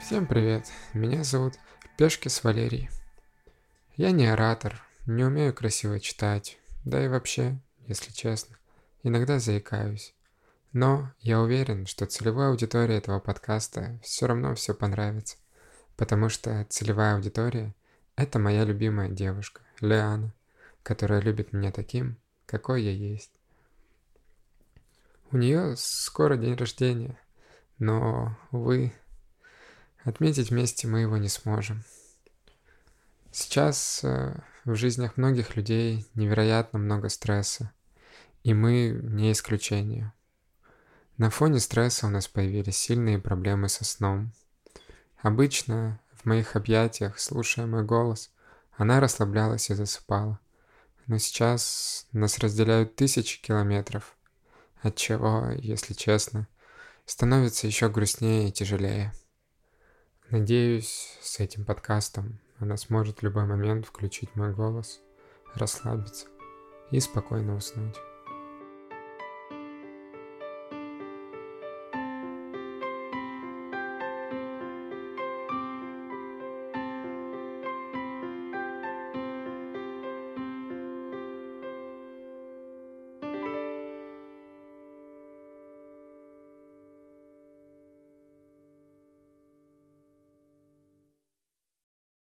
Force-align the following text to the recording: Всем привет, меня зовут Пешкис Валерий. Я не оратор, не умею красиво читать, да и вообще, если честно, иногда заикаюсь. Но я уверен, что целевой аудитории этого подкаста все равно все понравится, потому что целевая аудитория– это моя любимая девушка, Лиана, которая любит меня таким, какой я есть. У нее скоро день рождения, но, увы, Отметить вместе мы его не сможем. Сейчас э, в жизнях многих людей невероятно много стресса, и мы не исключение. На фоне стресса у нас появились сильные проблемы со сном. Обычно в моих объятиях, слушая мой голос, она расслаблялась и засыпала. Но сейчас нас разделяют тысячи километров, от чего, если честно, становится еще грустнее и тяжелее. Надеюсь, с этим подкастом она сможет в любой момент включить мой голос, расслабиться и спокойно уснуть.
Всем 0.00 0.26
привет, 0.26 0.70
меня 0.94 1.24
зовут 1.24 1.54
Пешкис 1.98 2.42
Валерий. 2.44 2.88
Я 3.96 4.12
не 4.12 4.26
оратор, 4.26 4.82
не 5.04 5.24
умею 5.24 5.52
красиво 5.52 6.00
читать, 6.00 6.58
да 6.84 7.04
и 7.04 7.08
вообще, 7.08 7.58
если 7.86 8.12
честно, 8.12 8.56
иногда 9.02 9.40
заикаюсь. 9.40 10.14
Но 10.72 11.12
я 11.20 11.40
уверен, 11.40 11.86
что 11.86 12.06
целевой 12.06 12.48
аудитории 12.48 12.96
этого 12.96 13.20
подкаста 13.20 13.98
все 14.02 14.26
равно 14.26 14.54
все 14.54 14.74
понравится, 14.74 15.36
потому 15.96 16.28
что 16.28 16.64
целевая 16.70 17.16
аудитория– 17.16 17.74
это 18.16 18.38
моя 18.38 18.64
любимая 18.64 19.08
девушка, 19.08 19.60
Лиана, 19.80 20.32
которая 20.82 21.20
любит 21.20 21.52
меня 21.52 21.72
таким, 21.72 22.16
какой 22.46 22.82
я 22.82 22.92
есть. 22.92 23.32
У 25.30 25.36
нее 25.36 25.74
скоро 25.76 26.36
день 26.36 26.54
рождения, 26.54 27.18
но, 27.78 28.36
увы, 28.52 28.92
Отметить 30.06 30.50
вместе 30.50 30.86
мы 30.86 31.00
его 31.00 31.16
не 31.16 31.28
сможем. 31.28 31.82
Сейчас 33.32 34.04
э, 34.04 34.38
в 34.64 34.76
жизнях 34.76 35.16
многих 35.16 35.56
людей 35.56 36.06
невероятно 36.14 36.78
много 36.78 37.08
стресса, 37.08 37.72
и 38.44 38.54
мы 38.54 38.90
не 39.02 39.32
исключение. 39.32 40.12
На 41.16 41.28
фоне 41.28 41.58
стресса 41.58 42.06
у 42.06 42.10
нас 42.10 42.28
появились 42.28 42.76
сильные 42.76 43.18
проблемы 43.18 43.68
со 43.68 43.84
сном. 43.84 44.30
Обычно 45.22 45.98
в 46.14 46.24
моих 46.24 46.54
объятиях, 46.54 47.18
слушая 47.18 47.66
мой 47.66 47.82
голос, 47.82 48.30
она 48.76 49.00
расслаблялась 49.00 49.70
и 49.70 49.74
засыпала. 49.74 50.38
Но 51.06 51.18
сейчас 51.18 52.06
нас 52.12 52.38
разделяют 52.38 52.96
тысячи 52.96 53.40
километров, 53.40 54.16
от 54.82 54.96
чего, 54.96 55.50
если 55.56 55.94
честно, 55.94 56.48
становится 57.04 57.66
еще 57.66 57.88
грустнее 57.88 58.48
и 58.48 58.52
тяжелее. 58.52 59.12
Надеюсь, 60.30 61.16
с 61.22 61.38
этим 61.38 61.64
подкастом 61.64 62.40
она 62.58 62.76
сможет 62.76 63.20
в 63.20 63.22
любой 63.22 63.46
момент 63.46 63.86
включить 63.86 64.34
мой 64.34 64.52
голос, 64.52 65.00
расслабиться 65.54 66.26
и 66.90 66.98
спокойно 66.98 67.54
уснуть. 67.54 67.96